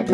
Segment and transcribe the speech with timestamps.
[0.00, 0.08] Hallo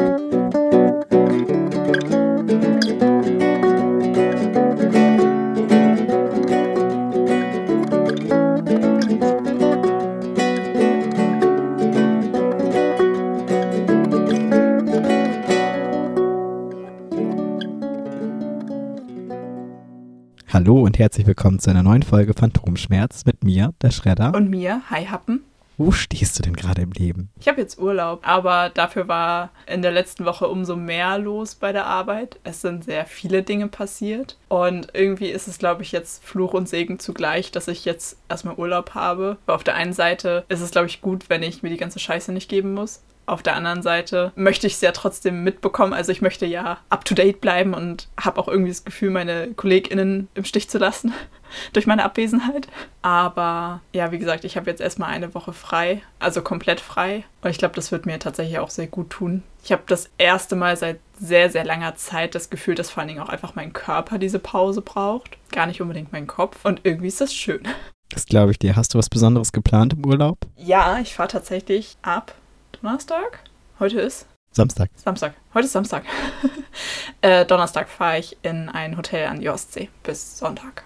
[20.81, 24.35] und herzlich willkommen zu einer neuen Folge Phantomschmerz mit mir, der Schredder.
[24.35, 25.45] Und mir, Hi Happen.
[25.79, 27.29] Wo stehst du denn gerade im Leben?
[27.39, 31.73] Ich habe jetzt Urlaub, aber dafür war in der letzten Woche umso mehr los bei
[31.73, 32.39] der Arbeit.
[32.45, 36.67] Es sind sehr viele Dinge passiert und irgendwie ist es, glaube ich, jetzt Fluch und
[36.67, 39.37] Segen zugleich, dass ich jetzt erstmal Urlaub habe.
[39.45, 41.99] Weil auf der einen Seite ist es, glaube ich, gut, wenn ich mir die ganze
[41.99, 43.03] Scheiße nicht geben muss.
[43.27, 45.93] Auf der anderen Seite möchte ich es ja trotzdem mitbekommen.
[45.93, 50.45] Also ich möchte ja up-to-date bleiben und habe auch irgendwie das Gefühl, meine KollegInnen im
[50.45, 51.13] Stich zu lassen
[51.73, 52.69] durch meine Abwesenheit.
[53.03, 57.25] Aber ja, wie gesagt, ich habe jetzt erstmal eine Woche frei, also komplett frei.
[57.43, 59.43] Und ich glaube, das wird mir tatsächlich auch sehr gut tun.
[59.65, 63.09] Ich habe das erste Mal seit sehr, sehr langer Zeit das Gefühl, dass vor allen
[63.09, 65.37] Dingen auch einfach mein Körper diese Pause braucht.
[65.51, 66.65] Gar nicht unbedingt mein Kopf.
[66.65, 67.67] Und irgendwie ist das schön.
[68.11, 68.77] Das glaube ich dir.
[68.77, 70.39] Hast du was Besonderes geplant im Urlaub?
[70.57, 72.35] Ja, ich fahre tatsächlich ab
[72.83, 73.41] Donnerstag.
[73.79, 74.91] Heute ist Samstag.
[74.95, 75.35] Samstag.
[75.55, 76.05] Heute ist Samstag.
[77.23, 80.85] äh, Donnerstag fahre ich in ein Hotel an die Ostsee bis Sonntag.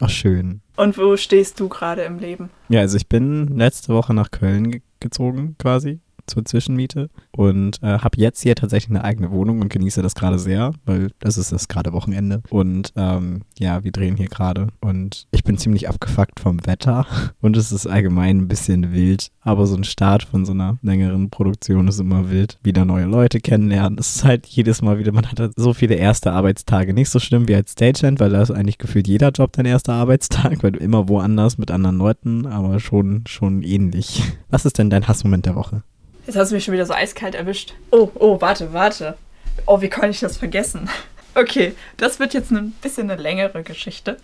[0.00, 0.60] Ach, schön.
[0.76, 2.50] Und wo stehst du gerade im Leben?
[2.68, 7.98] Ja, also ich bin letzte Woche nach Köln ge gezogen quasi zur Zwischenmiete und äh,
[7.98, 11.52] habe jetzt hier tatsächlich eine eigene Wohnung und genieße das gerade sehr, weil das ist
[11.52, 16.40] das gerade Wochenende und ähm, ja, wir drehen hier gerade und ich bin ziemlich abgefuckt
[16.40, 17.06] vom Wetter
[17.40, 21.30] und es ist allgemein ein bisschen wild, aber so ein Start von so einer längeren
[21.30, 22.58] Produktion ist immer wild.
[22.62, 25.94] Wieder neue Leute kennenlernen, es ist halt jedes Mal wieder, man hat halt so viele
[25.94, 29.52] erste Arbeitstage, nicht so schlimm wie als Stagehand, weil da ist eigentlich gefühlt jeder Job
[29.52, 34.22] dein erster Arbeitstag, weil du immer woanders mit anderen Leuten, aber schon, schon ähnlich.
[34.48, 35.82] Was ist denn dein Hassmoment der Woche?
[36.26, 37.74] Jetzt hast du mich schon wieder so eiskalt erwischt.
[37.90, 39.16] Oh, oh, warte, warte.
[39.66, 40.88] Oh, wie konnte ich das vergessen?
[41.36, 44.18] Okay, das wird jetzt ein bisschen eine längere Geschichte.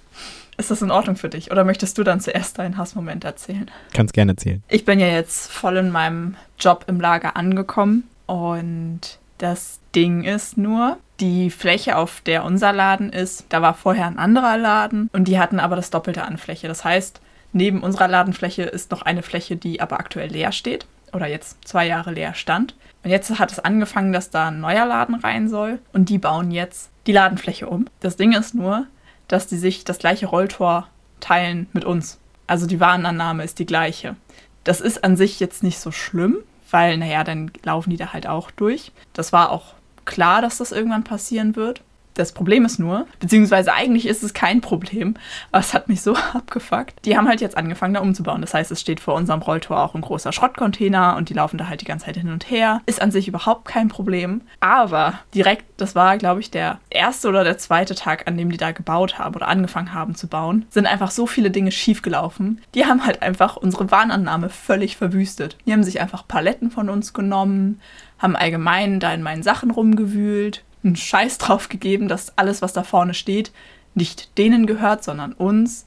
[0.56, 1.50] Ist das in Ordnung für dich?
[1.50, 3.68] Oder möchtest du dann zuerst deinen Hassmoment erzählen?
[3.92, 4.62] Kannst gerne erzählen.
[4.68, 10.56] Ich bin ja jetzt voll in meinem Job im Lager angekommen und das Ding ist
[10.56, 15.26] nur, die Fläche, auf der unser Laden ist, da war vorher ein anderer Laden und
[15.26, 16.68] die hatten aber das Doppelte an Fläche.
[16.68, 17.20] Das heißt,
[17.52, 21.86] neben unserer Ladenfläche ist noch eine Fläche, die aber aktuell leer steht oder jetzt zwei
[21.86, 22.74] Jahre leer stand.
[23.02, 26.50] Und jetzt hat es angefangen, dass da ein neuer Laden rein soll und die bauen
[26.50, 27.86] jetzt die Ladenfläche um.
[28.00, 28.86] Das Ding ist nur,
[29.28, 30.88] dass die sich das gleiche Rolltor
[31.20, 32.18] teilen mit uns.
[32.46, 34.16] Also die Warenannahme ist die gleiche.
[34.64, 36.38] Das ist an sich jetzt nicht so schlimm,
[36.70, 38.92] weil, naja, dann laufen die da halt auch durch.
[39.12, 41.82] Das war auch klar, dass das irgendwann passieren wird.
[42.14, 45.14] Das Problem ist nur, beziehungsweise eigentlich ist es kein Problem,
[45.52, 47.04] aber es hat mich so abgefuckt.
[47.04, 48.40] Die haben halt jetzt angefangen, da umzubauen.
[48.40, 51.68] Das heißt, es steht vor unserem Rolltor auch ein großer Schrottcontainer und die laufen da
[51.68, 52.82] halt die ganze Zeit hin und her.
[52.86, 54.42] Ist an sich überhaupt kein Problem.
[54.60, 58.58] Aber direkt, das war, glaube ich, der erste oder der zweite Tag, an dem die
[58.58, 62.60] da gebaut haben oder angefangen haben zu bauen, sind einfach so viele Dinge schiefgelaufen.
[62.74, 65.56] Die haben halt einfach unsere Warnannahme völlig verwüstet.
[65.66, 67.80] Die haben sich einfach Paletten von uns genommen,
[68.18, 72.82] haben allgemein da in meinen Sachen rumgewühlt einen Scheiß drauf gegeben, dass alles, was da
[72.82, 73.52] vorne steht,
[73.94, 75.86] nicht denen gehört, sondern uns.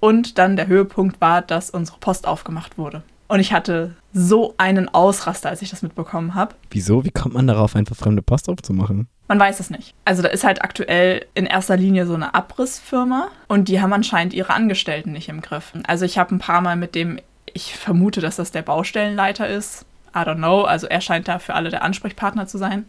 [0.00, 3.02] Und dann der Höhepunkt war, dass unsere Post aufgemacht wurde.
[3.28, 6.54] Und ich hatte so einen Ausraster, als ich das mitbekommen habe.
[6.70, 7.04] Wieso?
[7.04, 9.06] Wie kommt man darauf, einfach fremde Post aufzumachen?
[9.28, 9.94] Man weiß es nicht.
[10.06, 14.32] Also da ist halt aktuell in erster Linie so eine Abrissfirma und die haben anscheinend
[14.32, 15.72] ihre Angestellten nicht im Griff.
[15.86, 17.20] Also ich habe ein paar Mal mit dem,
[17.52, 19.84] ich vermute, dass das der Baustellenleiter ist.
[20.14, 20.62] I don't know.
[20.62, 22.86] Also er scheint da für alle der Ansprechpartner zu sein.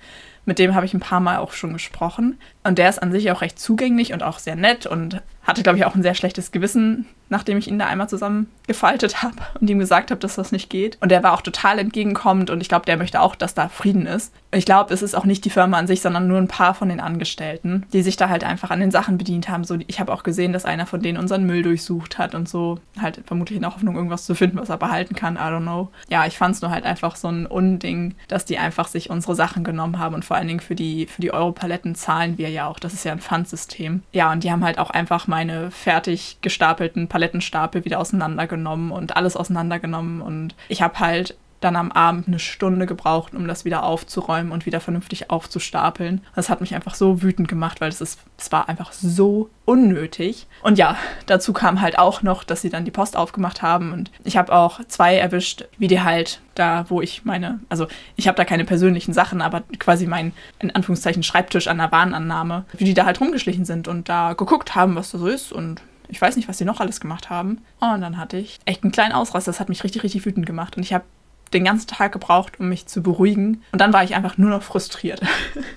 [0.49, 2.39] Mit dem habe ich ein paar Mal auch schon gesprochen.
[2.63, 5.77] Und der ist an sich auch recht zugänglich und auch sehr nett und hatte, glaube
[5.77, 9.79] ich, auch ein sehr schlechtes Gewissen, nachdem ich ihn da einmal zusammengefaltet habe und ihm
[9.79, 10.97] gesagt habe, dass das nicht geht.
[11.01, 14.05] Und der war auch total entgegenkommend und ich glaube, der möchte auch, dass da Frieden
[14.05, 14.33] ist.
[14.51, 16.89] Ich glaube, es ist auch nicht die Firma an sich, sondern nur ein paar von
[16.89, 19.63] den Angestellten, die sich da halt einfach an den Sachen bedient haben.
[19.63, 22.79] So, ich habe auch gesehen, dass einer von denen unseren Müll durchsucht hat und so.
[22.99, 25.35] Halt vermutlich in der Hoffnung, irgendwas zu finden, was er behalten kann.
[25.35, 25.89] I don't know.
[26.09, 29.35] Ja, ich fand es nur halt einfach so ein Unding, dass die einfach sich unsere
[29.35, 32.68] Sachen genommen haben und vor allen Dingen für die, für die Europaletten zahlen wir ja
[32.68, 32.80] auch.
[32.80, 34.03] Das ist ja ein Pfandsystem.
[34.12, 39.36] Ja, und die haben halt auch einfach meine fertig gestapelten Palettenstapel wieder auseinandergenommen und alles
[39.36, 40.22] auseinandergenommen.
[40.22, 44.66] Und ich habe halt dann am Abend eine Stunde gebraucht, um das wieder aufzuräumen und
[44.66, 46.22] wieder vernünftig aufzustapeln.
[46.35, 50.47] Das hat mich einfach so wütend gemacht, weil es ist, es war einfach so unnötig.
[50.64, 54.11] Und ja, dazu kam halt auch noch, dass sie dann die Post aufgemacht haben und
[54.23, 58.35] ich habe auch zwei erwischt, wie die halt da, wo ich meine, also ich habe
[58.35, 62.94] da keine persönlichen Sachen, aber quasi mein, in Anführungszeichen, Schreibtisch an der Warenannahme, wie die
[62.94, 66.35] da halt rumgeschlichen sind und da geguckt haben, was da so ist und ich weiß
[66.35, 67.59] nicht, was die noch alles gemacht haben.
[67.79, 69.52] Und dann hatte ich echt einen kleinen Ausraster.
[69.52, 70.76] Das hat mich richtig, richtig wütend gemacht.
[70.76, 71.05] Und ich habe
[71.53, 73.63] den ganzen Tag gebraucht, um mich zu beruhigen.
[73.72, 75.22] Und dann war ich einfach nur noch frustriert.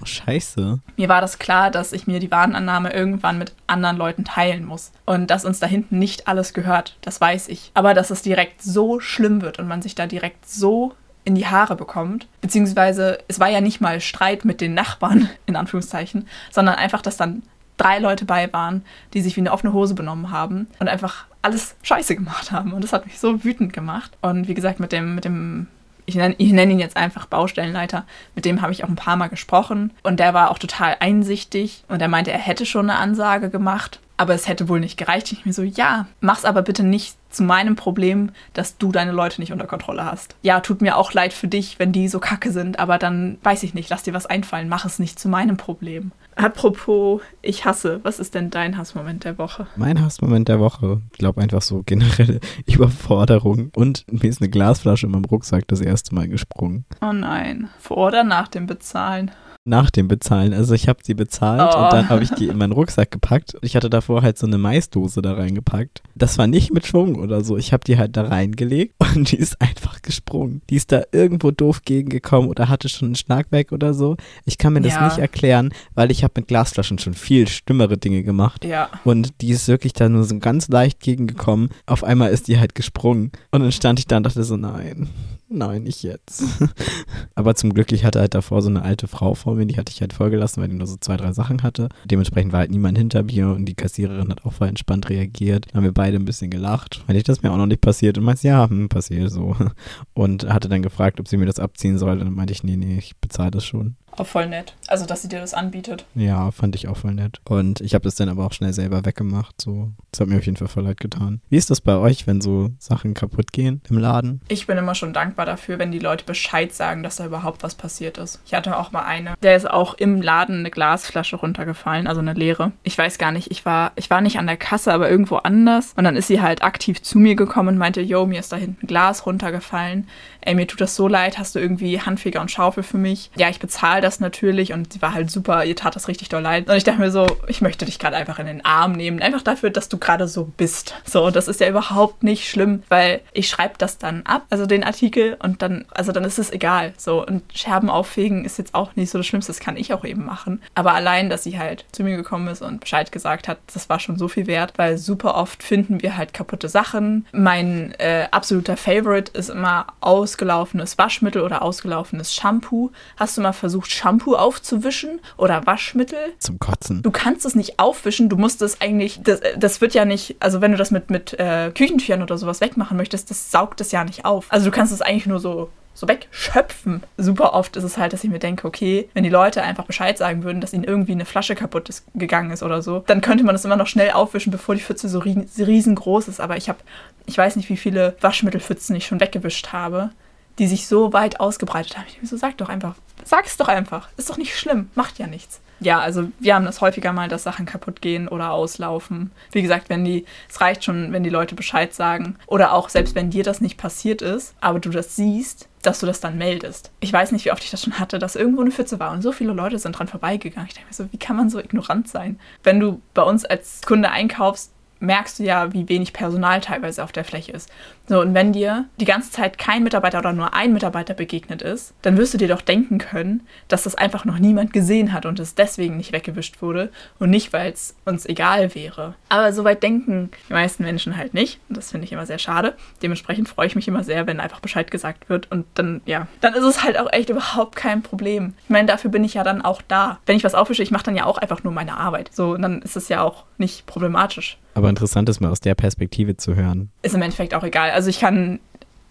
[0.00, 0.80] Oh, scheiße.
[0.96, 4.92] Mir war das klar, dass ich mir die Warenannahme irgendwann mit anderen Leuten teilen muss.
[5.04, 7.70] Und dass uns da hinten nicht alles gehört, das weiß ich.
[7.74, 11.46] Aber dass es direkt so schlimm wird und man sich da direkt so in die
[11.46, 12.26] Haare bekommt.
[12.40, 17.16] Beziehungsweise es war ja nicht mal Streit mit den Nachbarn, in Anführungszeichen, sondern einfach, dass
[17.16, 17.42] dann
[17.76, 18.84] drei Leute bei waren,
[19.14, 22.72] die sich wie eine offene Hose benommen haben und einfach alles scheiße gemacht haben.
[22.72, 24.12] Und das hat mich so wütend gemacht.
[24.20, 25.66] Und wie gesagt, mit dem, mit dem
[26.06, 28.04] ich nenne, ich nenne ihn jetzt einfach Baustellenleiter,
[28.34, 31.84] mit dem habe ich auch ein paar Mal gesprochen und der war auch total einsichtig
[31.88, 35.32] und er meinte, er hätte schon eine Ansage gemacht, aber es hätte wohl nicht gereicht.
[35.32, 39.40] Ich mir so, ja, mach's aber bitte nicht zu meinem Problem, dass du deine Leute
[39.40, 40.36] nicht unter Kontrolle hast.
[40.42, 43.62] Ja, tut mir auch leid für dich, wenn die so kacke sind, aber dann weiß
[43.62, 46.12] ich nicht, lass dir was einfallen, mach es nicht zu meinem Problem.
[46.37, 49.67] Apropos, ich hasse, was ist denn dein Hassmoment der Woche?
[49.76, 53.70] Mein Hassmoment der Woche, ich glaube einfach so generelle Überforderung.
[53.75, 56.84] Und mir ist eine Glasflasche in meinem Rucksack das erste Mal gesprungen.
[57.00, 57.69] Oh nein.
[57.79, 59.31] Vor oder nach dem Bezahlen?
[59.64, 60.53] Nach dem Bezahlen.
[60.55, 61.85] Also ich habe sie bezahlt Oh.
[61.85, 63.56] und dann habe ich die in meinen Rucksack gepackt.
[63.62, 66.03] Ich hatte davor halt so eine Maisdose da reingepackt.
[66.17, 67.56] Das war nicht mit Schwung oder so.
[67.56, 70.62] Ich habe die halt da reingelegt und die ist einfach gesprungen.
[70.69, 74.17] Die ist da irgendwo doof gegengekommen oder hatte schon einen Schlag weg oder so.
[74.44, 75.05] Ich kann mir das Ja.
[75.06, 78.64] nicht erklären, weil ich habe mit Glasflaschen schon viel schlimmere Dinge gemacht.
[78.64, 78.91] Ja.
[79.05, 81.69] Und die ist wirklich da nur so ganz leicht gegengekommen.
[81.87, 83.31] Auf einmal ist die halt gesprungen.
[83.53, 85.09] Und dann stand ich da und dachte so, nein,
[85.52, 86.44] nein, nicht jetzt.
[87.34, 89.93] Aber zum Glück, ich hatte halt davor so eine alte Frau vor mir, die hatte
[89.93, 91.88] ich halt vollgelassen, weil die nur so zwei, drei Sachen hatte.
[92.04, 95.66] Dementsprechend war halt niemand hinter mir und die Kassiererin hat auch voll entspannt reagiert.
[95.66, 98.19] Dann haben wir beide ein bisschen gelacht, weil ich das mir auch noch nicht passiert
[98.19, 99.56] und meinte, ja, hm, passiert so.
[100.14, 102.12] Und hatte dann gefragt, ob sie mir das abziehen soll.
[102.12, 103.96] Und dann meinte ich, nee, nee, ich bezahle das schon.
[104.17, 104.75] Auch voll nett.
[104.88, 106.05] Also, dass sie dir das anbietet.
[106.14, 107.41] Ja, fand ich auch voll nett.
[107.44, 109.61] Und ich habe das dann aber auch schnell selber weggemacht.
[109.61, 111.41] So, das hat mir auf jeden Fall voll leid getan.
[111.49, 114.43] Wie ist das bei euch, wenn so Sachen kaputt gehen im Laden?
[114.49, 117.75] Ich bin immer schon dankbar dafür, wenn die Leute Bescheid sagen, dass da überhaupt was
[117.75, 118.41] passiert ist.
[118.44, 122.35] Ich hatte auch mal eine, der ist auch im Laden eine Glasflasche runtergefallen, also eine
[122.35, 122.73] leere.
[122.82, 125.94] Ich weiß gar nicht, ich war, ich war nicht an der Kasse, aber irgendwo anders.
[125.97, 128.56] Und dann ist sie halt aktiv zu mir gekommen und meinte, yo, mir ist da
[128.56, 130.06] hinten Glas runtergefallen.
[130.43, 133.31] Ey, mir tut das so leid, hast du irgendwie Handfeger und Schaufel für mich?
[133.37, 136.43] Ja, ich bezahle das natürlich und sie war halt super, ihr tat das richtig doll
[136.43, 136.69] leid.
[136.69, 139.43] Und ich dachte mir so, ich möchte dich gerade einfach in den Arm nehmen, einfach
[139.43, 140.94] dafür, dass du gerade so bist.
[141.04, 144.84] So, das ist ja überhaupt nicht schlimm, weil ich schreibe das dann ab, also den
[144.84, 146.93] Artikel, und dann, also dann ist es egal.
[146.96, 150.04] So, und Scherben auffegen ist jetzt auch nicht so das Schlimmste, das kann ich auch
[150.04, 150.62] eben machen.
[150.75, 154.00] Aber allein, dass sie halt zu mir gekommen ist und Bescheid gesagt hat, das war
[154.00, 157.26] schon so viel wert, weil super oft finden wir halt kaputte Sachen.
[157.32, 162.90] Mein äh, absoluter Favorite ist immer ausgelaufenes Waschmittel oder ausgelaufenes Shampoo.
[163.16, 166.18] Hast du mal versucht, Shampoo aufzuwischen oder Waschmittel?
[166.38, 167.02] Zum Kotzen.
[167.02, 170.60] Du kannst es nicht aufwischen, du musst es eigentlich, das, das wird ja nicht, also
[170.60, 174.04] wenn du das mit, mit äh, Küchentüchern oder sowas wegmachen möchtest, das saugt es ja
[174.04, 174.46] nicht auf.
[174.48, 177.02] Also du kannst es eigentlich nur so, so wegschöpfen.
[177.18, 180.16] Super oft ist es halt, dass ich mir denke, okay, wenn die Leute einfach Bescheid
[180.16, 183.44] sagen würden, dass ihnen irgendwie eine Flasche kaputt ist, gegangen ist oder so, dann könnte
[183.44, 186.40] man das immer noch schnell aufwischen, bevor die Pfütze so rie- riesengroß ist.
[186.40, 186.78] Aber ich habe,
[187.26, 190.10] ich weiß nicht, wie viele Waschmittelpfützen ich schon weggewischt habe,
[190.58, 192.06] die sich so weit ausgebreitet haben.
[192.08, 192.94] Ich mir so, sag doch einfach,
[193.25, 194.08] sag es doch einfach.
[194.16, 195.60] Ist doch nicht schlimm, macht ja nichts.
[195.81, 199.32] Ja, also wir haben das häufiger mal, dass Sachen kaputt gehen oder auslaufen.
[199.50, 202.37] Wie gesagt, wenn die, es reicht schon, wenn die Leute Bescheid sagen.
[202.46, 206.06] Oder auch selbst wenn dir das nicht passiert ist, aber du das siehst, dass du
[206.06, 206.93] das dann meldest.
[207.00, 209.22] Ich weiß nicht, wie oft ich das schon hatte, dass irgendwo eine Pfütze war und
[209.22, 210.68] so viele Leute sind dran vorbeigegangen.
[210.68, 212.38] Ich denke mir so, wie kann man so ignorant sein?
[212.62, 214.72] Wenn du bei uns als Kunde einkaufst,
[215.02, 217.71] merkst du ja, wie wenig Personal teilweise auf der Fläche ist.
[218.09, 221.94] So, und wenn dir die ganze Zeit kein Mitarbeiter oder nur ein Mitarbeiter begegnet ist,
[222.02, 225.38] dann wirst du dir doch denken können, dass das einfach noch niemand gesehen hat und
[225.38, 229.14] es deswegen nicht weggewischt wurde und nicht, weil es uns egal wäre.
[229.28, 231.61] Aber soweit denken die meisten Menschen halt nicht.
[231.68, 232.75] Und das finde ich immer sehr schade.
[233.02, 235.50] Dementsprechend freue ich mich immer sehr, wenn einfach Bescheid gesagt wird.
[235.50, 238.54] Und dann, ja, dann ist es halt auch echt überhaupt kein Problem.
[238.64, 240.18] Ich meine, dafür bin ich ja dann auch da.
[240.26, 242.30] Wenn ich was aufwische, ich mache dann ja auch einfach nur meine Arbeit.
[242.32, 245.75] So, und dann ist es ja auch nicht problematisch Aber interessant ist mal aus der
[245.75, 246.90] Perspektive zu hören.
[247.02, 247.90] ist im Endeffekt auch egal.
[247.90, 248.61] Also ich kann,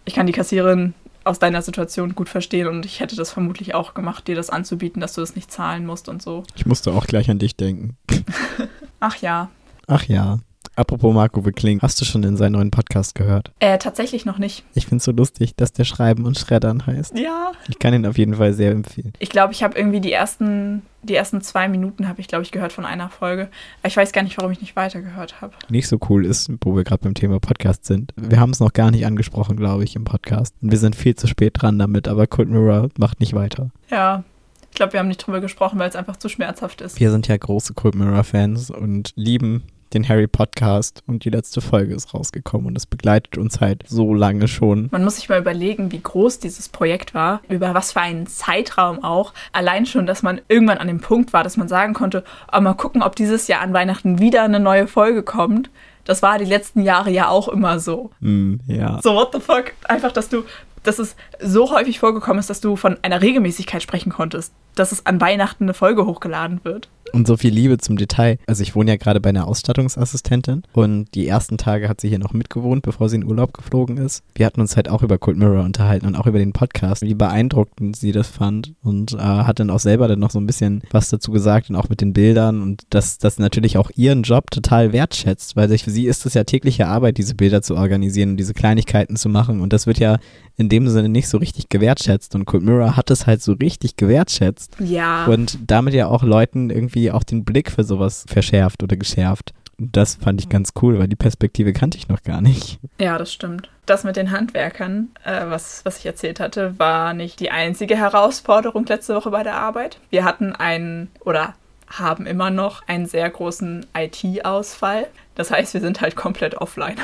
[0.05, 3.93] ich kann die Kassiererin aus deiner Situation gut verstehen und ich hätte das vermutlich auch
[3.93, 6.43] gemacht, dir das anzubieten, dass du das nicht zahlen musst und so.
[6.55, 7.97] Ich musste auch gleich an dich denken.
[8.99, 9.49] Ach ja.
[9.87, 10.39] Ach ja.
[10.75, 13.51] Apropos Marco Wickling, hast du schon in seinen neuen Podcast gehört?
[13.59, 14.63] Äh, tatsächlich noch nicht.
[14.73, 17.17] Ich finde es so lustig, dass der Schreiben und Schreddern heißt.
[17.17, 17.51] Ja.
[17.67, 19.11] Ich kann ihn auf jeden Fall sehr empfehlen.
[19.19, 22.51] Ich glaube, ich habe irgendwie die ersten, die ersten zwei Minuten habe ich, glaube ich,
[22.51, 23.49] gehört von einer Folge.
[23.81, 25.53] Aber ich weiß gar nicht, warum ich nicht weitergehört habe.
[25.67, 28.13] Nicht so cool ist, wo wir gerade beim Thema Podcast sind.
[28.15, 30.55] Wir haben es noch gar nicht angesprochen, glaube ich, im Podcast.
[30.61, 33.71] Und wir sind viel zu spät dran damit, aber Cold Mirror macht nicht weiter.
[33.89, 34.23] Ja.
[34.69, 36.97] Ich glaube, wir haben nicht drüber gesprochen, weil es einfach zu schmerzhaft ist.
[36.97, 39.63] Wir sind ja große Cold Mirror-Fans und lieben
[39.93, 44.13] den Harry Podcast und die letzte Folge ist rausgekommen und es begleitet uns halt so
[44.13, 44.87] lange schon.
[44.91, 49.03] Man muss sich mal überlegen, wie groß dieses Projekt war, über was für einen Zeitraum
[49.03, 49.33] auch.
[49.51, 52.73] Allein schon, dass man irgendwann an dem Punkt war, dass man sagen konnte, oh, mal
[52.73, 55.69] gucken, ob dieses Jahr an Weihnachten wieder eine neue Folge kommt.
[56.05, 58.11] Das war die letzten Jahre ja auch immer so.
[58.19, 58.99] Mm, ja.
[59.03, 59.73] So, what the fuck?
[59.83, 60.43] Einfach, dass du,
[60.83, 65.05] dass es so häufig vorgekommen ist, dass du von einer Regelmäßigkeit sprechen konntest, dass es
[65.05, 66.89] an Weihnachten eine Folge hochgeladen wird.
[67.13, 68.37] Und so viel Liebe zum Detail.
[68.47, 72.19] Also ich wohne ja gerade bei einer Ausstattungsassistentin und die ersten Tage hat sie hier
[72.19, 74.23] noch mitgewohnt, bevor sie in Urlaub geflogen ist.
[74.35, 77.13] Wir hatten uns halt auch über Cold Mirror unterhalten und auch über den Podcast, wie
[77.13, 80.83] beeindruckend sie das fand und äh, hat dann auch selber dann noch so ein bisschen
[80.91, 84.51] was dazu gesagt und auch mit den Bildern und dass das natürlich auch ihren Job
[84.51, 88.37] total wertschätzt, weil für sie ist es ja tägliche Arbeit, diese Bilder zu organisieren und
[88.37, 90.17] diese Kleinigkeiten zu machen und das wird ja
[90.57, 93.95] in dem Sinne nicht so richtig gewertschätzt und Cold Mirror hat es halt so richtig
[93.95, 94.77] gewertschätzt.
[94.79, 95.25] Ja.
[95.25, 96.69] Und damit ja auch Leuten
[97.01, 99.53] irgendwie auch den Blick für sowas verschärft oder geschärft.
[99.79, 102.79] Und das fand ich ganz cool, weil die Perspektive kannte ich noch gar nicht.
[102.99, 103.69] Ja, das stimmt.
[103.85, 108.85] Das mit den Handwerkern, äh, was, was ich erzählt hatte, war nicht die einzige Herausforderung
[108.85, 109.99] letzte Woche bei der Arbeit.
[110.11, 111.55] Wir hatten einen oder
[111.89, 115.07] haben immer noch einen sehr großen IT-Ausfall.
[115.35, 116.95] Das heißt, wir sind halt komplett offline.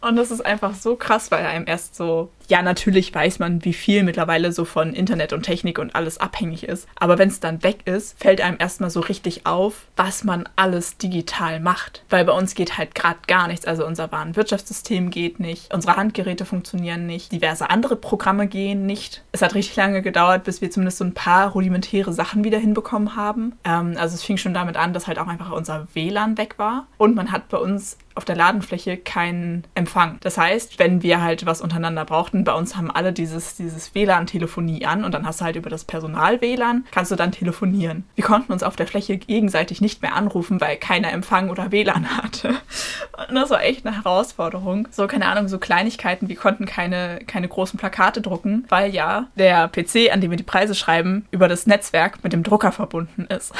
[0.00, 3.74] Und das ist einfach so krass, weil einem erst so, ja, natürlich weiß man, wie
[3.74, 6.88] viel mittlerweile so von Internet und Technik und alles abhängig ist.
[6.96, 10.96] Aber wenn es dann weg ist, fällt einem erstmal so richtig auf, was man alles
[10.96, 12.02] digital macht.
[12.08, 13.66] Weil bei uns geht halt gerade gar nichts.
[13.66, 19.22] Also unser Warenwirtschaftssystem geht nicht, unsere Handgeräte funktionieren nicht, diverse andere Programme gehen nicht.
[19.32, 23.16] Es hat richtig lange gedauert, bis wir zumindest so ein paar rudimentäre Sachen wieder hinbekommen
[23.16, 23.52] haben.
[23.64, 26.86] Ähm, also es fing schon damit an, dass halt auch einfach unser WLAN weg war.
[26.96, 28.96] Und man hat bei uns auf der Ladenfläche
[29.30, 30.18] keinen Empfang.
[30.20, 34.84] Das heißt, wenn wir halt was untereinander brauchten, bei uns haben alle dieses, dieses WLAN-Telefonie
[34.86, 38.04] an und dann hast du halt über das Personal-WLAN, kannst du dann telefonieren.
[38.16, 42.16] Wir konnten uns auf der Fläche gegenseitig nicht mehr anrufen, weil keiner Empfang oder WLAN
[42.16, 42.56] hatte.
[43.28, 44.88] Und das war echt eine Herausforderung.
[44.90, 49.68] So, keine Ahnung, so Kleinigkeiten, wir konnten keine, keine großen Plakate drucken, weil ja der
[49.68, 53.52] PC, an dem wir die Preise schreiben, über das Netzwerk mit dem Drucker verbunden ist.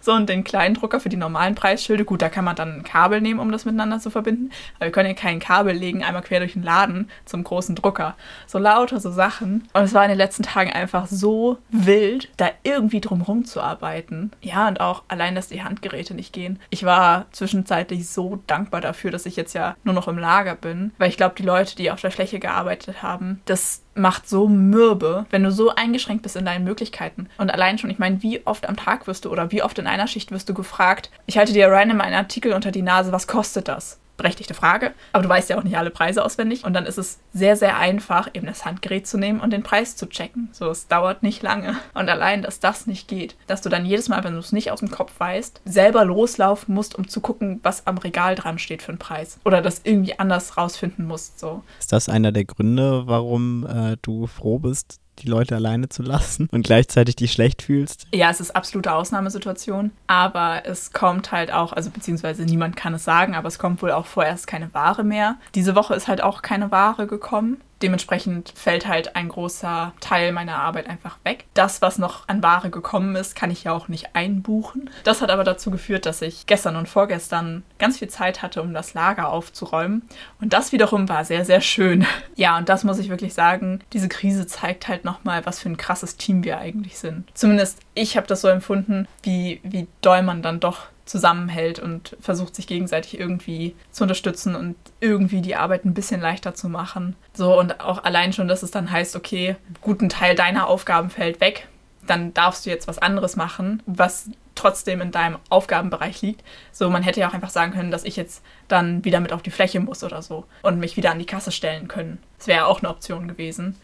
[0.00, 2.84] So, und den kleinen Drucker für die normalen Preisschilde, gut, da kann man dann ein
[2.84, 4.50] Kabel nehmen, um das miteinander zu verbinden.
[4.76, 8.16] Aber wir können ja kein Kabel legen, einmal quer durch den Laden zum großen Drucker.
[8.46, 9.68] So lauter so Sachen.
[9.72, 14.30] Und es war in den letzten Tagen einfach so wild, da irgendwie drumherum zu arbeiten.
[14.40, 16.58] Ja, und auch allein, dass die Handgeräte nicht gehen.
[16.70, 20.92] Ich war zwischenzeitlich so dankbar dafür, dass ich jetzt ja nur noch im Lager bin,
[20.98, 25.26] weil ich glaube, die Leute, die auf der Fläche gearbeitet haben, das macht so mürbe,
[25.30, 27.28] wenn du so eingeschränkt bist in deinen Möglichkeiten.
[27.38, 29.86] Und allein schon, ich meine, wie oft am Tag wirst du oder wie oft in
[29.86, 33.26] einer Schicht wirst du gefragt, ich halte dir random einen Artikel unter die Nase, was
[33.26, 33.98] kostet das?
[34.16, 37.18] Berechtigte Frage, aber du weißt ja auch nicht alle Preise auswendig und dann ist es
[37.32, 40.48] sehr, sehr einfach, eben das Handgerät zu nehmen und den Preis zu checken.
[40.52, 41.76] So, es dauert nicht lange.
[41.94, 44.70] Und allein, dass das nicht geht, dass du dann jedes Mal, wenn du es nicht
[44.70, 48.82] aus dem Kopf weißt, selber loslaufen musst, um zu gucken, was am Regal dran steht
[48.82, 49.38] für einen Preis.
[49.44, 51.38] Oder das irgendwie anders rausfinden musst.
[51.38, 51.62] So.
[51.78, 56.48] Ist das einer der Gründe, warum äh, du froh bist, die Leute alleine zu lassen
[56.52, 58.06] und gleichzeitig dich schlecht fühlst.
[58.14, 63.04] Ja, es ist absolute Ausnahmesituation, aber es kommt halt auch, also beziehungsweise niemand kann es
[63.04, 65.36] sagen, aber es kommt wohl auch vorerst keine Ware mehr.
[65.54, 70.58] Diese Woche ist halt auch keine Ware gekommen dementsprechend fällt halt ein großer Teil meiner
[70.58, 71.44] Arbeit einfach weg.
[71.54, 74.90] Das, was noch an Ware gekommen ist, kann ich ja auch nicht einbuchen.
[75.04, 78.72] Das hat aber dazu geführt, dass ich gestern und vorgestern ganz viel Zeit hatte, um
[78.72, 80.02] das Lager aufzuräumen.
[80.40, 82.06] Und das wiederum war sehr, sehr schön.
[82.38, 85.78] Ja, und das muss ich wirklich sagen, diese Krise zeigt halt nochmal, was für ein
[85.78, 87.24] krasses Team wir eigentlich sind.
[87.32, 92.54] Zumindest ich habe das so empfunden, wie, wie doll man dann doch zusammenhält und versucht
[92.54, 97.16] sich gegenseitig irgendwie zu unterstützen und irgendwie die Arbeit ein bisschen leichter zu machen.
[97.32, 101.40] So und auch allein schon, dass es dann heißt, okay, guten Teil deiner Aufgaben fällt
[101.40, 101.68] weg,
[102.06, 106.42] dann darfst du jetzt was anderes machen, was trotzdem in deinem Aufgabenbereich liegt.
[106.72, 109.42] So, man hätte ja auch einfach sagen können, dass ich jetzt dann wieder mit auf
[109.42, 112.18] die Fläche muss oder so und mich wieder an die Kasse stellen können.
[112.38, 113.76] Das wäre auch eine Option gewesen.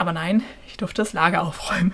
[0.00, 1.92] Aber nein, ich durfte das Lager aufräumen.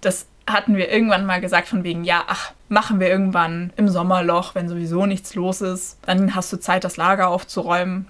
[0.00, 4.54] Das hatten wir irgendwann mal gesagt von wegen, ja, ach, machen wir irgendwann im Sommerloch,
[4.54, 5.98] wenn sowieso nichts los ist.
[6.02, 8.06] Dann hast du Zeit, das Lager aufzuräumen.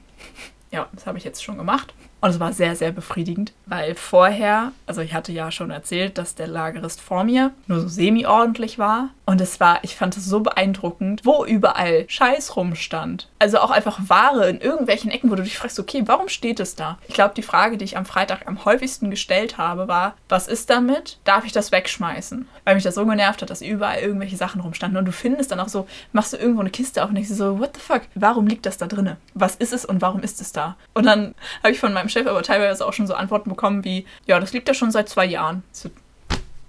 [0.71, 1.95] Ja, das habe ich jetzt schon gemacht.
[2.21, 6.35] Und es war sehr, sehr befriedigend, weil vorher, also ich hatte ja schon erzählt, dass
[6.35, 9.11] der Lagerist vor mir nur so semi-ordentlich war.
[9.27, 13.29] Und es war, ich fand es so beeindruckend, wo überall Scheiß rumstand.
[13.39, 16.75] Also auch einfach Ware in irgendwelchen Ecken, wo du dich fragst, okay, warum steht es
[16.75, 16.99] da?
[17.09, 20.71] Ich glaube, die Frage, die ich am Freitag am häufigsten gestellt habe, war, was ist
[20.71, 21.19] damit?
[21.25, 22.49] Darf ich das wegschmeißen?
[22.65, 24.97] Weil mich das so genervt hat, dass überall irgendwelche Sachen rumstanden.
[24.97, 27.59] Und du findest dann auch so, machst du irgendwo eine Kiste auf und denkst so,
[27.59, 28.03] what the fuck?
[28.15, 29.17] Warum liegt das da drinne?
[29.35, 30.77] Was ist es und warum ist es da?
[30.95, 34.07] Und dann habe ich von meinem Chef aber teilweise auch schon so Antworten bekommen wie,
[34.27, 35.63] ja, das liegt ja schon seit zwei Jahren.
[35.73, 35.91] So,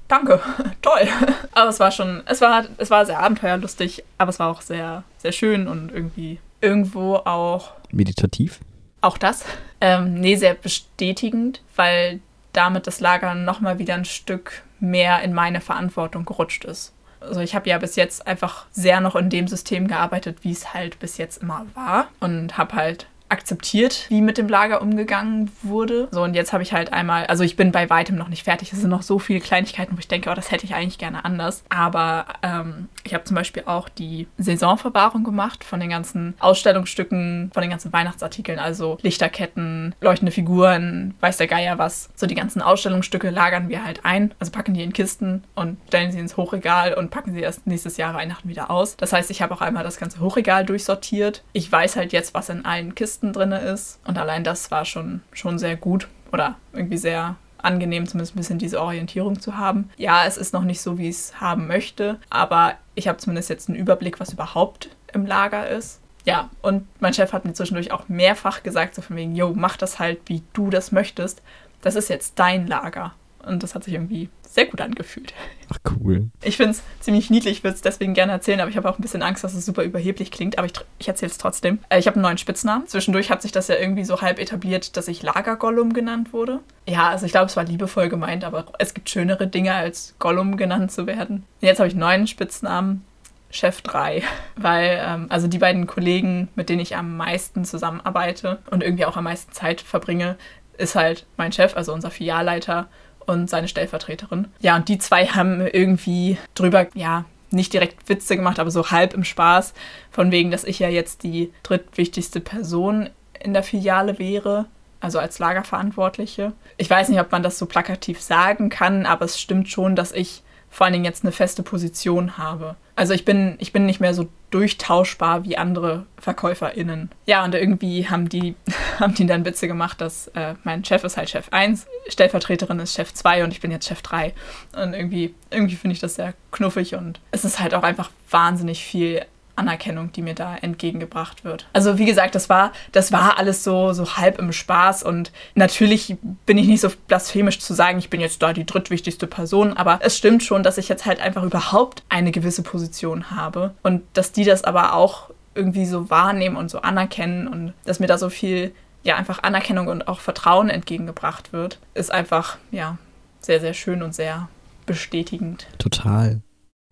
[0.08, 0.41] danke,
[0.82, 1.08] toll.
[1.53, 5.03] Aber es war schon, es war, es war sehr abenteuerlustig, aber es war auch sehr,
[5.17, 7.72] sehr schön und irgendwie irgendwo auch.
[7.91, 8.60] Meditativ?
[9.01, 9.46] Auch das.
[9.79, 12.20] Ähm, nee, sehr bestätigend, weil
[12.53, 16.94] damit das Lager nochmal wieder ein Stück mehr in meine Verantwortung gerutscht ist.
[17.20, 20.74] Also ich habe ja bis jetzt einfach sehr noch in dem System gearbeitet, wie es
[20.74, 26.07] halt bis jetzt immer war und habe halt akzeptiert, wie mit dem Lager umgegangen wurde.
[26.12, 28.72] So, und jetzt habe ich halt einmal, also ich bin bei weitem noch nicht fertig.
[28.72, 31.25] Es sind noch so viele Kleinigkeiten, wo ich denke, oh, das hätte ich eigentlich gerne
[31.25, 31.63] anders.
[31.69, 37.62] Aber ähm, ich habe zum Beispiel auch die Saisonverwahrung gemacht von den ganzen Ausstellungsstücken, von
[37.62, 42.10] den ganzen Weihnachtsartikeln, also Lichterketten, leuchtende Figuren, weiß der Geier was.
[42.15, 46.12] So die ganzen Ausstellungsstücke lagern wir halt ein, also packen die in Kisten und stellen
[46.12, 48.96] sie ins Hochregal und packen sie erst nächstes Jahr Weihnachten wieder aus.
[48.98, 51.43] Das heißt, ich habe auch einmal das ganze Hochregal durchsortiert.
[51.53, 54.00] Ich weiß halt jetzt, was in allen Kisten Listen drin ist.
[54.06, 58.60] Und allein das war schon, schon sehr gut oder irgendwie sehr angenehm, zumindest ein bisschen
[58.60, 59.90] diese Orientierung zu haben.
[59.98, 63.50] Ja, es ist noch nicht so, wie ich es haben möchte, aber ich habe zumindest
[63.50, 66.00] jetzt einen Überblick, was überhaupt im Lager ist.
[66.26, 69.78] Ja, und mein Chef hat mir zwischendurch auch mehrfach gesagt, so von wegen, yo, mach
[69.78, 71.42] das halt, wie du das möchtest.
[71.82, 73.16] Das ist jetzt dein Lager.
[73.48, 75.34] Und das hat sich irgendwie sehr gut angefühlt.
[75.70, 76.30] Ach, cool.
[76.44, 79.01] Ich finde es ziemlich niedlich, würde es deswegen gerne erzählen, aber ich habe auch ein
[79.01, 81.80] bisschen Angst, dass es super überheblich klingt, aber ich, ich erzähle es trotzdem.
[81.89, 82.88] Äh, ich habe einen neuen Spitznamen.
[82.88, 86.60] Zwischendurch hat sich das ja irgendwie so halb etabliert, dass ich Lagergollum genannt wurde.
[86.88, 90.58] Ja, also ich glaube, es war liebevoll gemeint, aber es gibt schönere Dinge, als Gollum
[90.58, 91.44] genannt zu werden.
[91.62, 93.04] Jetzt habe ich einen neuen Spitznamen.
[93.50, 94.24] Chef 3,
[94.58, 99.16] weil ähm, also die beiden Kollegen, mit denen ich am meisten zusammenarbeite und irgendwie auch
[99.16, 100.36] am meisten Zeit verbringe,
[100.77, 102.88] ist halt mein Chef, also unser Filialleiter
[103.27, 104.48] und seine Stellvertreterin.
[104.60, 109.13] Ja, und die zwei haben irgendwie drüber, ja, nicht direkt Witze gemacht, aber so halb
[109.13, 109.74] im Spaß,
[110.12, 114.65] von wegen, dass ich ja jetzt die drittwichtigste Person in der Filiale wäre,
[115.00, 116.53] also als Lagerverantwortliche.
[116.77, 120.12] Ich weiß nicht, ob man das so plakativ sagen kann, aber es stimmt schon, dass
[120.12, 122.76] ich vor allen Dingen jetzt eine feste Position habe.
[122.96, 127.12] Also ich bin, ich bin nicht mehr so durchtauschbar wie andere VerkäuferInnen.
[127.26, 128.56] Ja, und irgendwie haben die,
[129.00, 132.96] haben die dann Witze gemacht, dass äh, mein Chef ist halt Chef 1, Stellvertreterin ist
[132.96, 134.34] Chef 2 und ich bin jetzt Chef 3.
[134.74, 138.84] Und irgendwie, irgendwie finde ich das sehr knuffig und es ist halt auch einfach wahnsinnig
[138.84, 139.24] viel
[139.57, 141.67] Anerkennung, die mir da entgegengebracht wird.
[141.74, 146.17] Also wie gesagt, das war, das war alles so, so halb im Spaß und natürlich
[146.46, 150.00] bin ich nicht so blasphemisch zu sagen, ich bin jetzt da die drittwichtigste Person, aber
[150.01, 154.31] es stimmt schon, dass ich jetzt halt einfach überhaupt eine gewisse Position habe und dass
[154.31, 158.29] die das aber auch irgendwie so wahrnehmen und so anerkennen und dass mir da so
[158.29, 162.98] viel ja einfach Anerkennung und auch Vertrauen entgegengebracht wird, ist einfach ja
[163.41, 164.50] sehr sehr schön und sehr
[164.85, 165.67] bestätigend.
[165.79, 166.41] Total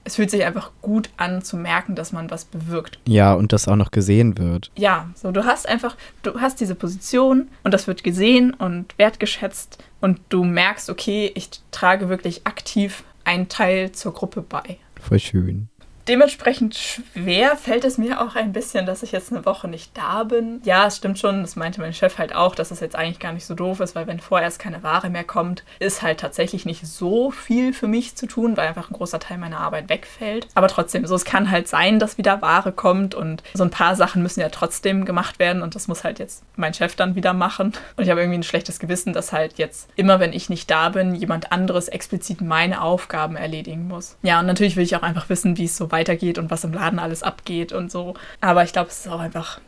[0.05, 2.99] es fühlt sich einfach gut an zu merken, dass man was bewirkt.
[3.07, 4.71] Ja, und das auch noch gesehen wird.
[4.77, 9.83] Ja, so du hast einfach, du hast diese Position und das wird gesehen und wertgeschätzt
[10.01, 14.77] und du merkst, okay, ich trage wirklich aktiv einen Teil zur Gruppe bei.
[15.01, 15.69] Voll schön.
[16.07, 20.23] Dementsprechend schwer fällt es mir auch ein bisschen, dass ich jetzt eine Woche nicht da
[20.23, 20.61] bin.
[20.63, 23.33] Ja, es stimmt schon, das meinte mein Chef halt auch, dass es jetzt eigentlich gar
[23.33, 26.85] nicht so doof ist, weil wenn vorerst keine Ware mehr kommt, ist halt tatsächlich nicht
[26.85, 30.47] so viel für mich zu tun, weil einfach ein großer Teil meiner Arbeit wegfällt.
[30.53, 33.95] Aber trotzdem, so es kann halt sein, dass wieder Ware kommt und so ein paar
[33.95, 37.33] Sachen müssen ja trotzdem gemacht werden und das muss halt jetzt mein Chef dann wieder
[37.33, 37.73] machen.
[37.97, 40.89] Und ich habe irgendwie ein schlechtes Gewissen, dass halt jetzt immer, wenn ich nicht da
[40.89, 44.17] bin, jemand anderes explizit meine Aufgaben erledigen muss.
[44.21, 46.73] Ja, und natürlich will ich auch einfach wissen, wie es so weitergeht und was im
[46.73, 48.15] Laden alles abgeht und so.
[48.41, 49.59] Aber ich glaube, es ist auch einfach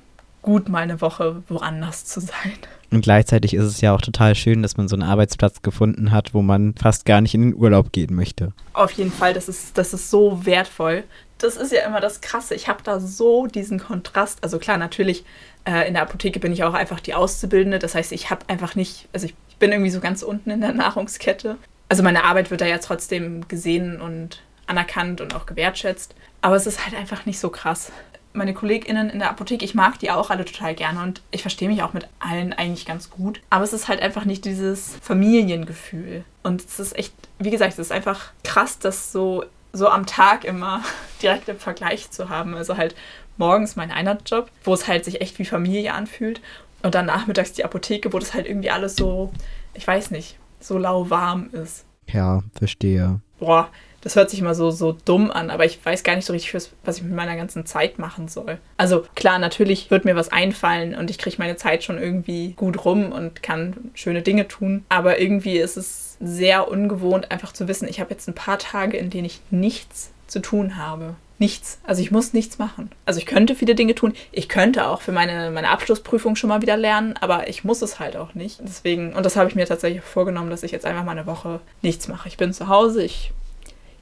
[0.42, 2.54] gut, mal eine Woche woanders zu sein.
[2.90, 6.34] Und gleichzeitig ist es ja auch total schön, dass man so einen Arbeitsplatz gefunden hat,
[6.34, 8.54] wo man fast gar nicht in den Urlaub gehen möchte.
[8.74, 11.04] Auf jeden Fall, das ist, das ist so wertvoll.
[11.38, 12.56] Das ist ja immer das Krasse.
[12.56, 14.40] Ich habe da so diesen Kontrast.
[14.42, 15.26] Also klar, natürlich,
[15.66, 17.80] äh, in der Apotheke bin ich auch einfach die Auszubildende.
[17.80, 20.62] Das heißt, ich habe einfach nicht, also ich, ich bin irgendwie so ganz unten in
[20.62, 21.58] der Nahrungskette.
[21.90, 26.16] Also meine Arbeit wird da ja trotzdem gesehen und anerkannt und auch gewertschätzt.
[26.42, 27.92] Aber es ist halt einfach nicht so krass.
[28.34, 31.68] Meine KollegInnen in der Apotheke, ich mag die auch alle total gerne und ich verstehe
[31.68, 33.42] mich auch mit allen eigentlich ganz gut.
[33.50, 36.24] Aber es ist halt einfach nicht dieses Familiengefühl.
[36.44, 40.44] Und es ist echt, wie gesagt, es ist einfach krass, das so, so am Tag
[40.44, 40.84] immer
[41.22, 42.54] direkt im Vergleich zu haben.
[42.54, 42.96] Also halt
[43.38, 46.42] morgens mein Einheitsjob, wo es halt sich echt wie Familie anfühlt.
[46.84, 49.32] Und dann nachmittags die Apotheke, wo das halt irgendwie alles so,
[49.74, 51.86] ich weiß nicht, so lauwarm ist.
[52.08, 53.20] Ja, verstehe.
[53.40, 53.70] Boah,
[54.08, 56.54] das hört sich immer so, so dumm an, aber ich weiß gar nicht so richtig,
[56.86, 58.58] was ich mit meiner ganzen Zeit machen soll.
[58.78, 62.86] Also klar, natürlich wird mir was einfallen und ich kriege meine Zeit schon irgendwie gut
[62.86, 67.86] rum und kann schöne Dinge tun, aber irgendwie ist es sehr ungewohnt, einfach zu wissen,
[67.90, 71.78] ich habe jetzt ein paar Tage, in denen ich nichts zu tun habe nichts.
[71.84, 72.90] Also ich muss nichts machen.
[73.06, 74.14] Also ich könnte viele Dinge tun.
[74.32, 78.00] Ich könnte auch für meine, meine Abschlussprüfung schon mal wieder lernen, aber ich muss es
[78.00, 78.60] halt auch nicht.
[78.64, 81.60] Deswegen, und das habe ich mir tatsächlich vorgenommen, dass ich jetzt einfach mal eine Woche
[81.84, 82.28] nichts mache.
[82.28, 83.34] Ich bin zu Hause, ich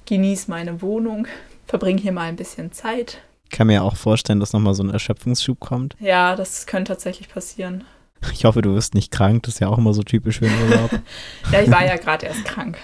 [0.05, 1.27] genieße meine Wohnung,
[1.67, 3.21] verbringe hier mal ein bisschen Zeit.
[3.45, 5.95] Ich kann mir auch vorstellen, dass nochmal so ein Erschöpfungsschub kommt.
[5.99, 7.83] Ja, das könnte tatsächlich passieren.
[8.31, 9.43] Ich hoffe, du wirst nicht krank.
[9.43, 10.91] Das ist ja auch immer so typisch für den Urlaub.
[11.51, 12.77] ja, ich war ja gerade erst krank.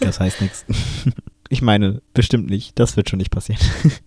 [0.00, 0.64] das heißt nichts.
[1.50, 2.78] Ich meine, bestimmt nicht.
[2.78, 3.60] Das wird schon nicht passieren.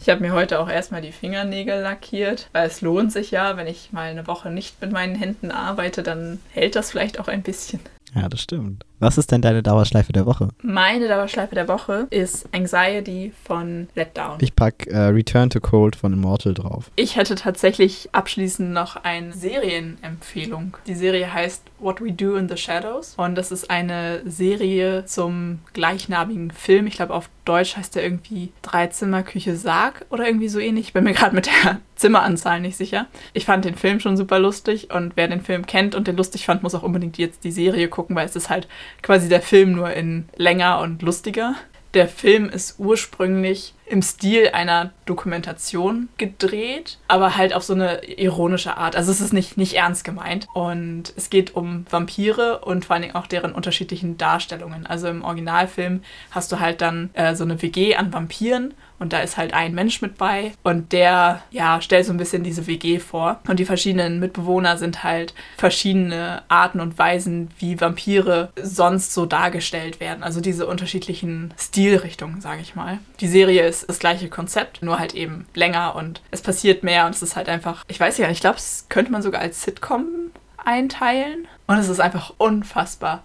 [0.00, 3.68] Ich habe mir heute auch erstmal die Fingernägel lackiert, weil es lohnt sich ja, wenn
[3.68, 7.42] ich mal eine Woche nicht mit meinen Händen arbeite, dann hält das vielleicht auch ein
[7.42, 7.78] bisschen.
[8.14, 8.84] Ja, das stimmt.
[8.98, 10.48] Was ist denn deine Dauerschleife der Woche?
[10.62, 14.38] Meine Dauerschleife der Woche ist Anxiety von Let Down.
[14.40, 16.90] Ich packe uh, Return to Cold von Immortal drauf.
[16.96, 20.76] Ich hätte tatsächlich abschließend noch eine Serienempfehlung.
[20.86, 25.58] Die Serie heißt What We Do in the Shadows und das ist eine Serie zum
[25.72, 26.86] gleichnamigen Film.
[26.86, 30.88] Ich glaube, auf Deutsch heißt der irgendwie Dreizimmer Küche Sarg oder irgendwie so ähnlich.
[30.88, 33.06] Ich bin mir gerade mit der Zimmeranzahl nicht sicher.
[33.32, 36.46] Ich fand den Film schon super lustig und wer den Film kennt und den lustig
[36.46, 38.68] fand, muss auch unbedingt jetzt die Serie gucken, weil es ist halt
[39.02, 41.54] quasi der Film nur in länger und lustiger.
[41.94, 48.78] Der Film ist ursprünglich im Stil einer Dokumentation gedreht, aber halt auf so eine ironische
[48.78, 48.96] Art.
[48.96, 50.46] Also es ist nicht, nicht ernst gemeint.
[50.54, 54.86] Und es geht um Vampire und vor allen Dingen auch deren unterschiedlichen Darstellungen.
[54.86, 58.72] Also im Originalfilm hast du halt dann äh, so eine WG an Vampiren
[59.02, 62.44] und da ist halt ein Mensch mit bei und der, ja, stellt so ein bisschen
[62.44, 63.40] diese WG vor.
[63.48, 69.98] Und die verschiedenen Mitbewohner sind halt verschiedene Arten und Weisen, wie Vampire sonst so dargestellt
[69.98, 70.22] werden.
[70.22, 72.98] Also diese unterschiedlichen Stilrichtungen, sage ich mal.
[73.18, 77.14] Die Serie ist das gleiche Konzept, nur halt eben länger und es passiert mehr und
[77.16, 80.30] es ist halt einfach, ich weiß ja, ich glaube, es könnte man sogar als Sitcom
[80.64, 81.48] einteilen.
[81.66, 83.24] Und es ist einfach unfassbar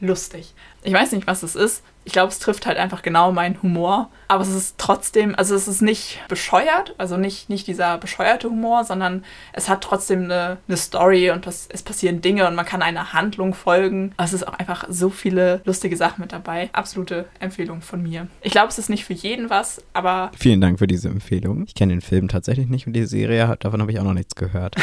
[0.00, 0.54] lustig.
[0.82, 1.82] Ich weiß nicht, was es ist.
[2.10, 4.10] Ich glaube, es trifft halt einfach genau meinen Humor.
[4.26, 8.82] Aber es ist trotzdem, also es ist nicht bescheuert, also nicht, nicht dieser bescheuerte Humor,
[8.82, 12.82] sondern es hat trotzdem eine, eine Story und es, es passieren Dinge und man kann
[12.82, 14.12] einer Handlung folgen.
[14.16, 16.68] Also es ist auch einfach so viele lustige Sachen mit dabei.
[16.72, 18.26] Absolute Empfehlung von mir.
[18.40, 20.32] Ich glaube, es ist nicht für jeden was, aber.
[20.36, 21.62] Vielen Dank für diese Empfehlung.
[21.64, 24.34] Ich kenne den Film tatsächlich nicht und die Serie, davon habe ich auch noch nichts
[24.34, 24.74] gehört.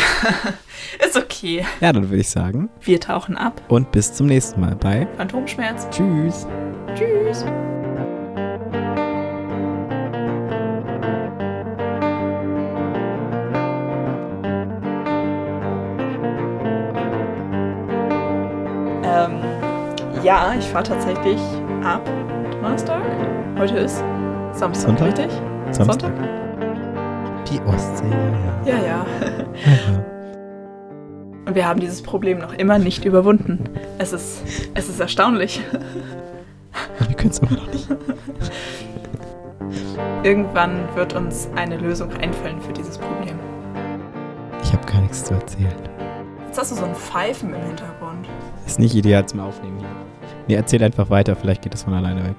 [1.05, 1.65] ist okay.
[1.81, 2.69] Ja, dann würde ich sagen.
[2.79, 3.61] Wir tauchen ab.
[3.67, 5.89] Und bis zum nächsten Mal bei Phantomschmerz.
[5.89, 6.47] Tschüss.
[6.95, 7.16] Tschüss.
[19.03, 19.39] Ähm,
[20.23, 21.39] ja, ich fahre tatsächlich
[21.83, 22.01] ab
[22.51, 23.01] Donnerstag.
[23.57, 24.03] Heute ist
[24.51, 25.07] Samstag, Sonntag?
[25.07, 25.31] richtig?
[25.71, 26.11] Samstag.
[27.49, 28.05] Die Ostsee.
[28.65, 29.05] Ja, ja.
[31.47, 33.63] Und wir haben dieses Problem noch immer nicht überwunden.
[33.97, 35.61] Es ist, es ist erstaunlich.
[37.29, 37.89] Es immer noch nicht.
[40.23, 43.37] Irgendwann wird uns eine Lösung einfallen für dieses Problem.
[44.63, 45.73] Ich habe gar nichts zu erzählen.
[46.45, 48.27] Jetzt hast du so ein Pfeifen im Hintergrund.
[48.65, 49.87] Ist nicht ideal zum Aufnehmen hier.
[50.47, 52.37] Nee, erzähl einfach weiter, vielleicht geht das von alleine weg.